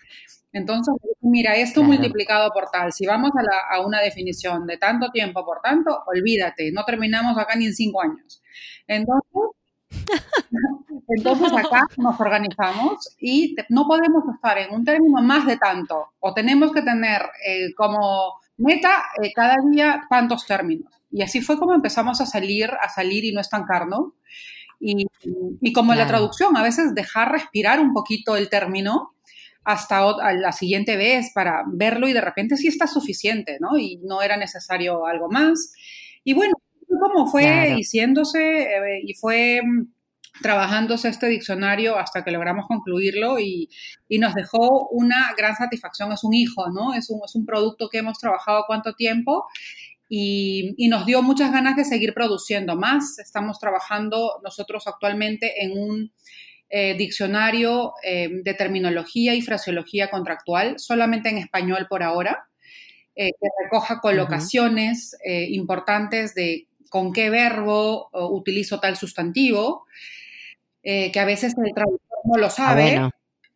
[0.53, 3.31] Entonces, mira, esto multiplicado por tal, si vamos
[3.71, 8.03] a, una definición de tanto tiempo por tanto, olvídate, no terminamos acá ni en cinco
[8.03, 8.43] años.
[8.87, 9.43] Entonces,
[11.09, 16.35] entonces acá nos organizamos y no podemos estar en un término más de tanto, o
[16.35, 20.93] tenemos que tener eh, como meta eh, cada día tantos términos.
[21.11, 24.13] Y así fue como empezamos a salir, a salir y no estancarnos.
[24.85, 25.07] Y,
[25.61, 29.15] y como en la traducción, a veces dejar respirar un poquito el término
[29.65, 33.79] hasta la siguiente vez para verlo y de repente sí está suficiente, ¿no?
[33.79, 35.73] Y no era necesario algo más.
[36.25, 36.55] Y bueno,
[37.01, 39.93] como fue diciéndose eh, y fue mm,
[40.43, 43.69] trabajándose este diccionario hasta que logramos concluirlo y,
[44.19, 46.13] nos dejó una gran satisfacción.
[46.13, 46.93] Es un hijo, ¿no?
[46.93, 49.47] Es un, es un producto que hemos trabajado cuánto tiempo
[50.15, 53.19] y, nos dio muchas ganas de seguir produciendo más.
[53.19, 56.13] Estamos trabajando nosotros actualmente en un
[56.69, 62.49] eh, diccionario eh, de terminología y fraseología contractual, solamente en español por ahora,
[63.15, 63.31] que
[63.63, 69.85] recoja colocaciones importantes de con qué verbo utilizo tal sustantivo,
[70.83, 73.11] eh, que a veces el traductor no lo ah, sabe.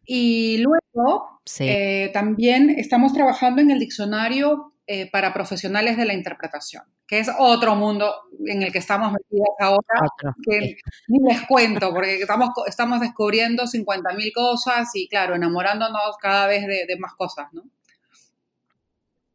[0.04, 6.84] Y luego eh, también estamos trabajando en el diccionario eh, para profesionales de la interpretación,
[7.06, 8.14] que es otro mundo
[8.46, 10.08] en el que estamos metidos ahora,
[10.48, 10.76] que
[11.08, 16.86] ni les cuento, porque estamos, estamos descubriendo 50.000 cosas y, claro, enamorándonos cada vez de,
[16.86, 17.62] de más cosas, ¿no?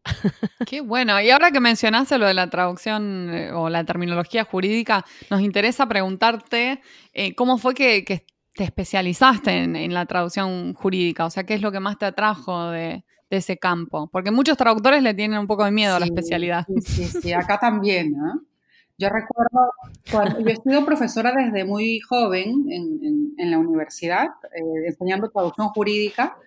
[0.67, 1.19] Qué bueno.
[1.21, 5.87] Y ahora que mencionaste lo de la traducción eh, o la terminología jurídica, nos interesa
[5.87, 6.81] preguntarte
[7.13, 11.71] eh, cómo fue que, te especializaste en, la traducción jurídica, o sea, qué es lo
[11.71, 13.05] que más te atrajo de,
[13.37, 16.65] ese campo, porque muchos traductores le tienen un poco de miedo a la especialidad.
[16.67, 18.15] Sí, sí, sí, acá también.
[18.97, 19.71] Yo recuerdo,
[20.11, 26.37] cuando, yo he sido profesora desde muy joven en, la universidad, eh, enseñando traducción jurídica,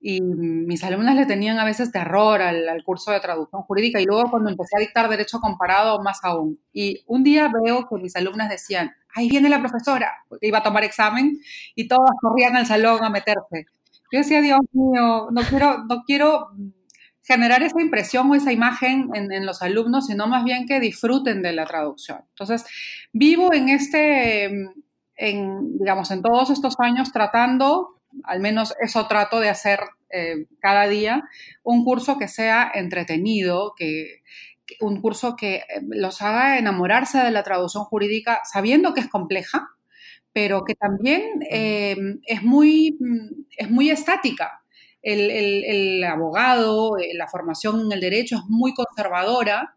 [0.00, 4.30] y mis alumnas le tenían a veces terror al, curso de traducción jurídica y luego
[4.30, 6.58] cuando empecé a dictar derecho comparado más aún.
[6.72, 10.62] Y un día veo que mis alumnas decían, ahí viene la profesora, porque iba a
[10.62, 11.38] tomar examen
[11.74, 13.66] y todas corrían al salón a meterse.
[14.12, 16.48] Yo decía, Dios mío, no quiero, no quiero
[17.22, 21.52] generar esa impresión o esa imagen en, los alumnos, sino más bien que disfruten de
[21.52, 22.20] la traducción.
[22.30, 22.64] Entonces,
[23.12, 24.44] vivo en este,
[25.16, 30.88] en, digamos, en todos estos años tratando al menos eso trato de hacer eh, cada
[30.88, 31.22] día,
[31.62, 34.22] un curso que sea entretenido, que,
[34.80, 39.68] un curso que eh, los haga enamorarse de la traducción jurídica sabiendo que es compleja,
[40.32, 42.96] pero que también eh, es, muy,
[43.56, 44.62] es muy estática.
[45.02, 49.74] El, abogado, la formación en el derecho es muy conservadora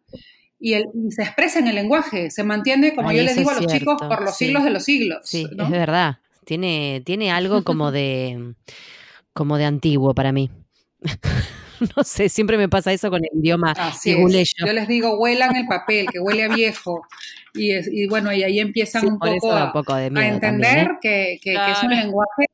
[0.59, 0.73] y,
[1.09, 4.21] se expresa en el lenguaje, se mantiene, como yo les digo a los chicos, por
[4.21, 5.19] los siglos de los siglos.
[5.23, 6.19] Sí, es verdad.
[6.45, 8.53] Tiene, tiene algo como de,
[9.33, 10.51] como de antiguo para mí.
[11.97, 13.73] no sé, siempre me pasa eso con el idioma
[14.05, 17.05] Yo les digo, huelan el papel, que huele a viejo.
[17.55, 21.39] Y, bueno, y ahí empiezan un, poco a, entender ¿eh?
[21.41, 22.45] que, es un lenguaje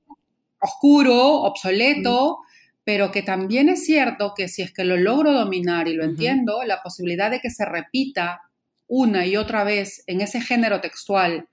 [0.59, 2.39] oscuro, obsoleto,
[2.83, 6.63] pero que también es cierto que si es que lo logro dominar y lo entiendo,
[6.65, 8.41] la posibilidad de que se repita
[8.87, 11.47] una y otra vez en ese género textual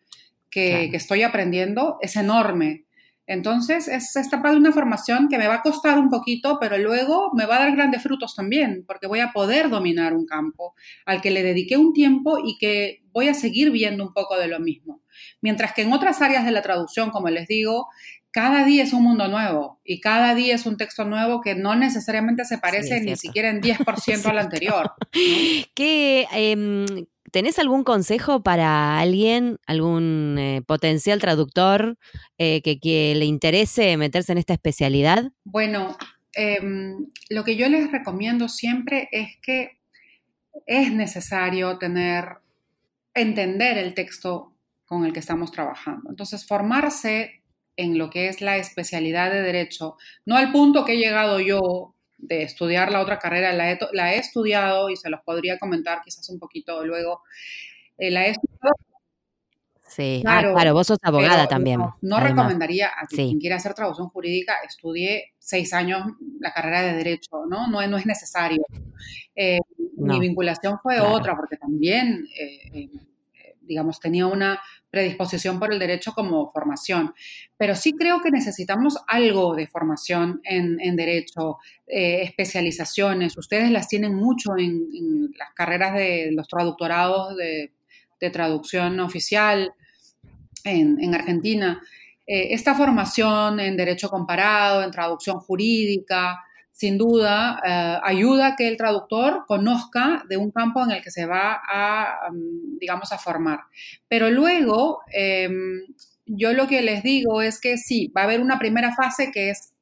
[0.50, 2.86] que, estoy aprendiendo es enorme.
[3.26, 6.78] Entonces, es esta parte de una formación que me va a costar un poquito, pero
[6.78, 10.74] luego me va a dar grandes frutos también, porque voy a poder dominar un campo
[11.04, 14.46] al que le dediqué un tiempo y que voy a seguir viendo un poco de
[14.46, 15.02] lo mismo.
[15.40, 17.88] Mientras que en otras áreas de la traducción, como les digo,
[18.30, 21.74] cada día es un mundo nuevo y cada día es un texto nuevo que no
[21.74, 24.92] necesariamente se parece ni siquiera en 10% al anterior.
[25.74, 26.26] ¿Qué,
[27.37, 31.99] ¿Tenés algún consejo para alguien, algún eh, potencial traductor
[32.38, 35.33] eh, que, le interese meterse en esta especialidad?
[35.44, 35.99] Bueno,
[36.33, 39.77] em, lo que yo les recomiendo siempre es que
[40.64, 42.38] es necesario tener,
[43.12, 44.55] entender el texto
[44.87, 46.09] con el que estamos trabajando.
[46.09, 47.42] Entonces, formarse
[47.77, 51.95] en lo que es la especialidad de derecho, no al punto que he llegado yo
[52.18, 56.00] de estudiar la otra carrera, la he, la he, estudiado y se los podría comentar
[56.05, 57.22] quizás un poquito luego.
[57.98, 58.74] Eh, la he estudiado.
[59.88, 61.81] Sí, ah, claro, vos sos abogada también.
[62.02, 66.02] No, recomendaría a quien quiera hacer traducción jurídica estudie seis años
[66.40, 67.68] la carrera de Derecho, ¿no?
[67.68, 68.62] No, no es necesario.
[69.35, 69.61] Eh,
[69.96, 72.90] mi vinculación fue otra, porque también, eh,
[73.66, 77.14] digamos, tenía una predisposición por el derecho como formación.
[77.57, 83.37] Pero sí creo que necesitamos algo de formación en, derecho, eh, especializaciones.
[83.37, 87.72] Ustedes las tienen mucho en, las carreras de los traductorados de,
[88.33, 89.72] traducción oficial
[90.64, 91.81] en, Argentina.
[92.26, 96.45] Eh, esta formación en derecho comparado, en traducción jurídica,
[96.76, 101.10] sin duda, eh, ayuda a que el traductor conozca de un campo en el que
[101.10, 103.60] se va a, mm, digamos, a formar.
[104.08, 105.80] Pero luego, em,
[106.26, 109.48] yo lo que les digo es que sí, va a haber una primera fase que
[109.50, 109.72] es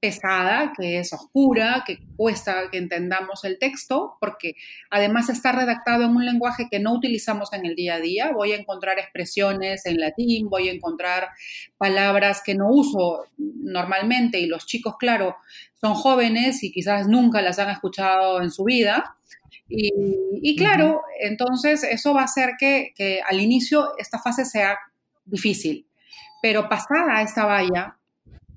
[0.00, 4.54] pesada, que es oscura, que cuesta que entendamos el texto, porque
[4.90, 8.30] además está redactado en un lenguaje que no utilizamos en el día a día.
[8.32, 11.28] Voy a encontrar expresiones en latín, voy a encontrar
[11.78, 15.36] palabras que no uso normalmente y los chicos, claro,
[15.80, 19.16] son jóvenes y quizás nunca las han escuchado en su vida.
[19.70, 24.78] Y, claro, entonces eso va a hacer que, que al inicio esta fase sea
[25.26, 25.86] difícil,
[26.40, 27.97] pero pasada esta valla,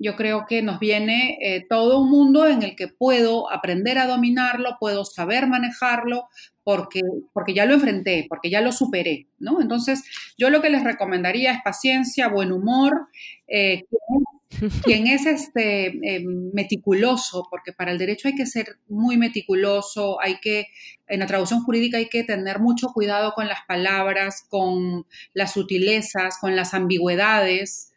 [0.01, 4.07] yo creo que nos viene eh, todo un mundo en el que puedo aprender a
[4.07, 6.27] dominarlo, puedo saber manejarlo,
[6.63, 7.01] porque,
[7.33, 9.61] porque ya lo enfrenté, porque ya lo superé, ¿no?
[9.61, 10.03] Entonces,
[10.37, 13.07] yo lo que les recomendaría es paciencia, buen humor,
[13.47, 13.83] eh,
[14.83, 20.39] quien, es este, eh, meticuloso, porque para el derecho hay que ser muy meticuloso, hay
[20.39, 20.67] que,
[21.07, 26.37] en la traducción jurídica hay que tener mucho cuidado con las palabras, con las sutilezas,
[26.39, 27.90] con las ambigüedades,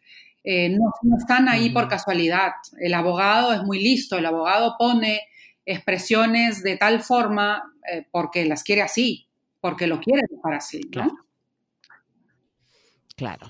[0.44, 2.52] eh, no, están ahí por casualidad.
[2.78, 5.22] El abogado es muy listo, el abogado pone
[5.64, 9.26] expresiones de tal forma eh, porque las quiere así,
[9.60, 11.12] porque lo quiere dejar así, Claro.
[13.16, 13.48] claro.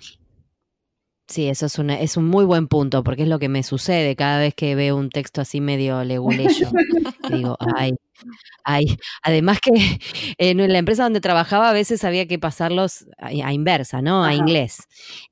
[1.27, 4.15] Sí, eso es, una, es un muy buen punto, porque es lo que me sucede
[4.15, 6.69] cada vez que veo un texto así medio leguleyo.
[7.31, 7.95] digo, ay,
[8.65, 8.99] ay.
[9.23, 9.71] Además que
[10.39, 14.23] en la empresa donde trabajaba a veces había que pasarlos a, inversa, ¿no?
[14.23, 14.83] A inglés.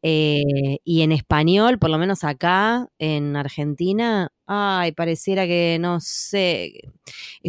[0.03, 6.73] Eh, y en español, por lo menos acá en Argentina, ay, pareciera que no sé,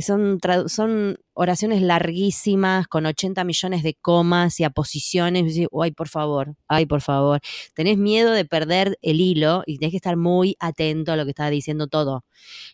[0.02, 5.56] son, son oraciones larguísimas con 80 millones de comas y aposiciones.
[5.82, 7.40] Ay, por favor, ay, por favor.
[7.76, 11.32] Tenés miedo de perder el hilo y tenés que estar muy atento a lo que
[11.32, 12.26] está diciendo todo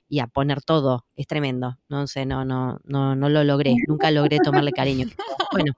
[0.08, 1.06] y a poner todo.
[1.16, 1.78] Es tremendo.
[1.90, 3.76] No sé, no, no, no, no lo logré.
[3.88, 5.08] Nunca logré tomarle cariño.
[5.52, 5.74] Bueno.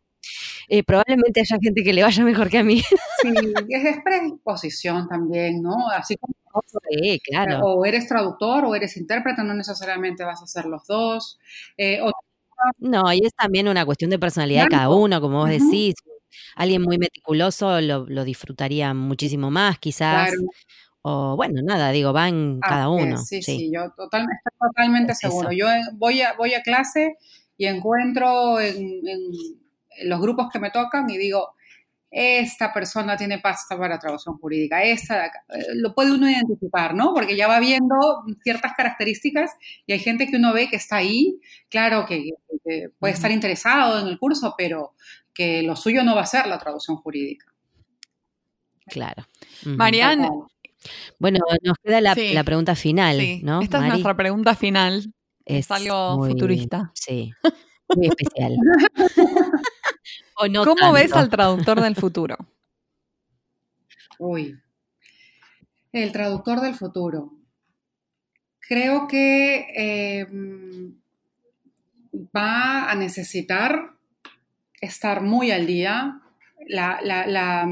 [0.67, 2.81] Eh, probablemente haya gente que le vaya mejor que a mí.
[3.21, 3.33] Sí,
[3.69, 5.89] es predisposición también, ¿no?
[5.89, 6.33] Así como
[6.89, 7.59] Sí, claro.
[7.65, 11.39] O eres traductor o eres intérprete, no necesariamente vas a ser los dos.
[11.77, 11.99] Eh,
[12.77, 15.95] no, y es también una cuestión de personalidad de cada uno, como vos decís.
[16.55, 20.31] Alguien muy meticuloso lo, disfrutaría muchísimo más, quizás.
[21.01, 23.17] O bueno, nada, digo, van cada uno.
[23.17, 25.51] Sí, sí, yo totalmente, estoy totalmente seguro.
[25.51, 27.15] Yo eh, voy a, voy a clase
[27.57, 29.01] y encuentro en
[30.03, 31.55] los grupos que me tocan y digo,
[32.11, 35.31] esta persona tiene pasta para traducción jurídica, esta, eh,
[35.75, 37.13] lo puede uno identificar, ¿no?
[37.13, 37.95] Porque ya va viendo
[38.43, 39.51] ciertas características
[39.85, 42.31] y hay gente que uno ve que está ahí, claro que,
[42.99, 44.93] puede estar interesado en el curso, pero
[45.33, 47.47] que lo suyo no va a ser la traducción jurídica.
[48.85, 49.25] Claro.
[49.65, 50.29] Marianne.
[51.17, 53.61] Bueno, nos queda la, pregunta final, ¿no?
[53.61, 55.13] Esta es nuestra pregunta final.
[55.43, 56.91] Es, algo futurista.
[56.93, 57.31] Sí,
[57.95, 58.55] muy especial.
[60.35, 62.37] ¿Cómo ves al traductor del futuro?
[64.17, 64.59] Uy,
[65.91, 67.33] el traductor del futuro.
[68.59, 70.95] Creo que em,
[72.35, 73.91] va a necesitar
[74.79, 76.21] estar muy al día.
[76.67, 77.67] La, la,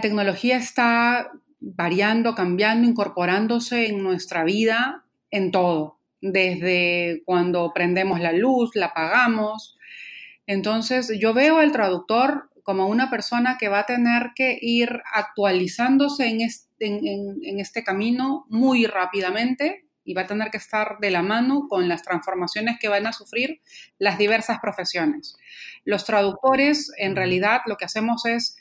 [0.00, 8.70] tecnología está variando, cambiando, incorporándose en nuestra vida en todo, desde cuando prendemos la luz,
[8.74, 9.76] la apagamos,
[10.46, 16.26] entonces, yo veo al traductor como una persona que va a tener que ir actualizándose
[16.26, 16.40] en
[17.60, 22.02] este, camino muy rápidamente y va a tener que estar de la mano con las
[22.02, 23.60] transformaciones que van a sufrir
[23.98, 25.36] las diversas profesiones.
[25.84, 28.56] Los traductores, en realidad, lo que hacemos es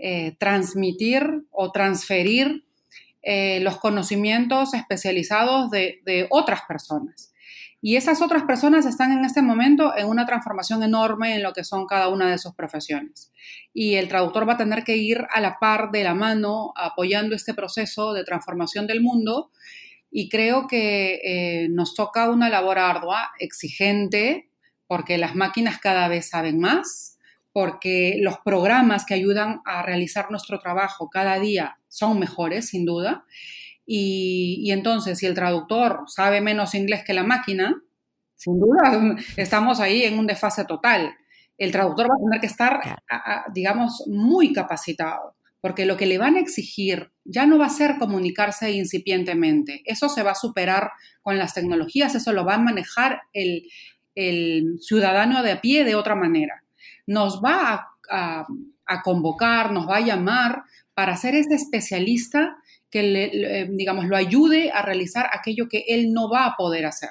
[0.00, 2.64] eh, transmitir o transferir
[3.22, 7.32] eh, los conocimientos especializados de otras personas.
[7.80, 11.62] Y esas otras personas están en este momento en una transformación enorme en lo que
[11.62, 13.32] son cada una de sus profesiones.
[13.72, 17.36] Y el traductor va a tener que ir a la par de la mano apoyando
[17.36, 19.52] este proceso de transformación del mundo.
[20.10, 24.50] Y creo que eh, nos toca una labor ardua, exigente,
[24.88, 27.18] porque las máquinas cada vez saben más,
[27.52, 33.24] porque los programas que ayudan a realizar nuestro trabajo cada día son mejores, sin duda.
[33.90, 37.82] Y, entonces, si el traductor sabe menos inglés que la máquina,
[38.36, 41.14] sin duda estamos ahí en un desfase total.
[41.56, 42.80] El traductor va a tener que estar,
[43.54, 47.96] digamos, muy capacitado, porque lo que le van a exigir ya no va a ser
[47.98, 49.82] comunicarse incipientemente.
[49.86, 53.62] Eso se va a superar con las tecnologías, eso lo va a manejar el,
[54.80, 56.62] ciudadano de a pie de otra manera.
[57.06, 58.46] Nos va a,
[58.86, 62.58] a convocar, nos va a llamar para ser ese especialista
[62.90, 67.10] que le, digamos, lo ayude a realizar aquello que él no va a poder hacer.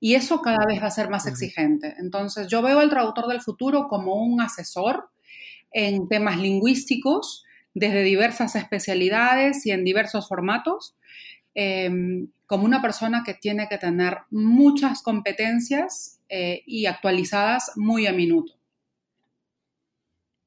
[0.00, 1.94] Y eso cada vez va a ser más exigente.
[1.98, 5.10] Entonces, yo veo al traductor del futuro como un asesor
[5.72, 7.44] en temas lingüísticos
[7.74, 10.96] desde diversas especialidades y en diversos formatos,
[11.54, 18.12] em, como una persona que tiene que tener muchas competencias eh, y actualizadas muy a
[18.12, 18.57] minuto.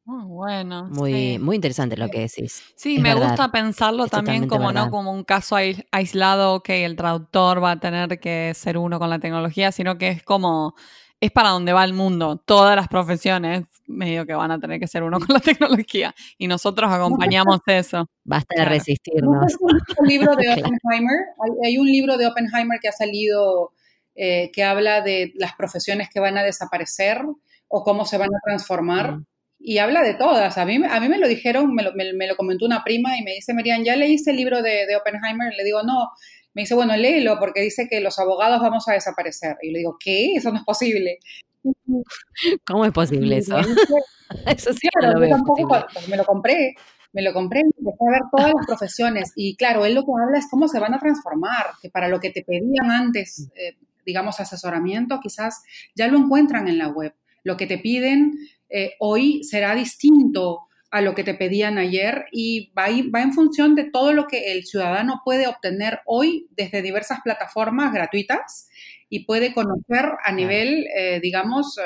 [0.05, 0.85] Muy bueno.
[0.89, 1.39] Muy, sí.
[1.39, 2.63] muy interesante lo que decís.
[2.75, 3.27] Sí, Es me verdad.
[3.29, 7.71] gusta pensarlo Es también como no como un caso ais- aislado que el traductor va
[7.71, 10.73] a tener que ser uno con la tecnología, sino que es como
[11.19, 12.37] es para donde va el mundo.
[12.37, 16.47] Todas las profesiones medio que van a tener que ser uno con la tecnología y
[16.47, 18.09] nosotros acompañamos eso.
[18.23, 18.69] Basta de Claro.
[18.71, 19.53] ¿No resistirnos.
[20.07, 20.49] libro de.
[20.51, 21.17] Oppenheimer?
[21.63, 23.71] Hay un libro de Oppenheimer que ha salido
[24.15, 27.21] eh, que habla de las profesiones que van a desaparecer
[27.67, 29.17] o cómo se van a transformar.
[29.17, 29.25] Mm.
[29.64, 30.57] Y habla de todas.
[30.57, 33.18] A mí, a mí me lo dijeron, me lo, me- me lo comentó una prima
[33.18, 35.53] y me dice, Miriam, ¿ya leíste el libro de, de Oppenheimer?
[35.55, 36.09] Le digo, no.
[36.53, 39.55] Me dice, bueno, léelo porque dice que los abogados vamos a desaparecer.
[39.62, 40.34] Y le digo, ¿qué?
[40.36, 41.20] Eso no es posible.
[42.66, 43.57] ¿Cómo es posible eso?
[44.47, 46.74] Eso sí que Claro, no lo yo tampoco, me lo compré,
[47.12, 50.39] me lo compré, empecé a ver todas las profesiones y claro, él lo que habla
[50.39, 54.39] es cómo se van a transformar, que para lo que te pedían antes, eh, digamos,
[54.39, 55.62] asesoramiento, quizás
[55.95, 57.14] ya lo encuentran en la web.
[57.43, 58.38] Lo que te piden
[58.72, 63.76] eh, hoy será distinto a lo que te pedían ayer y va, va en función
[63.76, 68.69] de todo lo que el ciudadano puede obtener hoy desde diversas plataformas gratuitas
[69.07, 71.82] y puede conocer a nivel, eh, digamos, eh,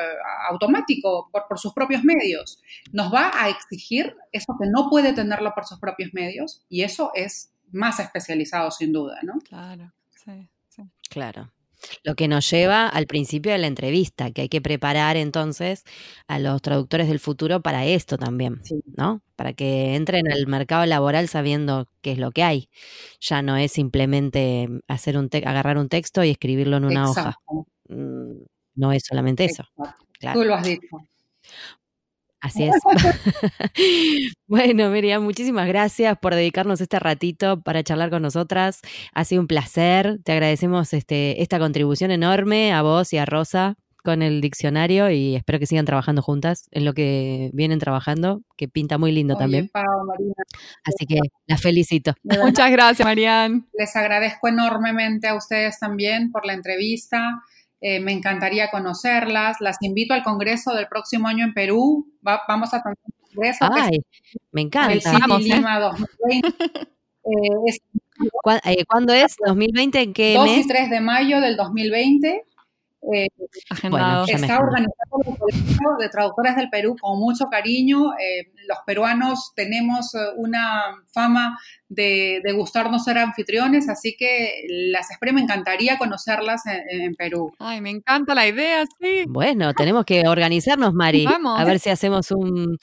[0.49, 2.61] automático por, por sus propios medios.
[2.91, 7.11] Nos va a exigir eso que no puede tenerlo por sus propios medios y eso
[7.13, 9.39] es más especializado sin duda, ¿no?
[9.39, 9.91] Claro,
[10.23, 10.83] sí, sí.
[11.09, 11.51] Claro.
[12.03, 15.83] Lo que nos lleva al principio de la entrevista, que hay que preparar entonces
[16.27, 18.75] a los traductores del futuro para esto también, Sí.
[18.97, 19.21] ¿no?
[19.35, 22.69] Para que entren al mercado laboral sabiendo qué es lo que hay.
[23.19, 27.21] Ya no es simplemente hacer un agarrar un texto y escribirlo en una hoja.
[27.21, 28.45] Exacto, Mm,
[28.77, 29.63] No es solamente eso.
[30.19, 30.39] Claro.
[30.39, 30.87] Tú lo has dicho.
[32.45, 32.75] Así es.
[34.47, 38.81] bueno, Miriam, muchísimas gracias por dedicarnos este ratito para charlar con nosotras.
[39.13, 40.19] Ha sido un placer.
[40.23, 45.35] Te agradecemos este, esta contribución enorme a vos y a Rosa con el diccionario y
[45.35, 49.41] espero que sigan trabajando juntas en lo que vienen trabajando, que pinta muy lindo Oye,
[49.41, 49.71] también.
[50.83, 51.17] Así que
[51.47, 52.13] las felicito.
[52.21, 53.67] Muchas gracias, Marian.
[53.73, 57.41] les agradezco enormemente a ustedes también por la entrevista.
[57.81, 59.57] Eh, me encantaría conocerlas.
[59.59, 62.07] Las invito al Congreso del próximo año en Perú.
[62.27, 63.99] Va- vamos a tener un congreso que es Ay,
[64.51, 65.09] me el encanta.
[65.11, 65.41] City Vamos.
[65.43, 66.47] Lima 2020.
[67.27, 67.31] Eh,
[67.67, 67.79] es
[68.43, 69.35] ¿Cuá- eh, ¿Cuándo es?
[69.37, 69.95] ¿2020?
[70.03, 70.67] ¿En qué 2 y mes?
[70.67, 72.43] 3 de mayo del 2020.
[73.13, 73.27] Eh,
[73.89, 78.13] me está organizado por el Colegio de Traductores del Perú con mucho cariño.
[78.13, 80.81] Eh, los peruanos tenemos eh, una
[81.13, 85.33] fama de, de gustarnos ser anfitriones, así que las espero.
[85.33, 87.51] Me encantaría conocerlas en, en Perú.
[87.59, 89.25] Ay, me encanta la idea, sí.
[89.27, 91.25] Bueno, tenemos que organizarnos, Mari.
[91.25, 91.59] Vamos.
[91.59, 92.77] A ver si hacemos un...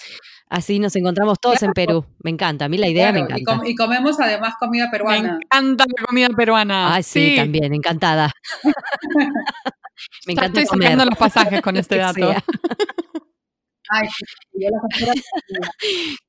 [0.48, 2.04] Así nos encontramos todos en Perú.
[2.22, 2.66] Me encanta.
[2.66, 3.56] A mí la idea me y, encanta.
[3.56, 5.38] com- y comemos además comida Me peruana.
[5.42, 6.94] encanta la comida peruana.
[6.94, 8.30] Ay, sí, también, encantada.
[10.26, 10.88] me Ya encanta estoy comer.
[10.92, 12.34] sacando los pasajes con este dato.
[13.88, 14.08] Ay.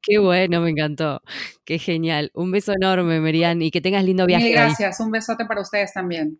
[0.01, 1.21] Qué bueno, me encantó.
[1.65, 2.31] Qué genial.
[2.33, 4.43] Un beso enorme, Merian, y que tengas lindo viaje.
[4.45, 4.59] Mil hoy.
[4.59, 4.99] gracias.
[4.99, 6.39] Un besote para ustedes también.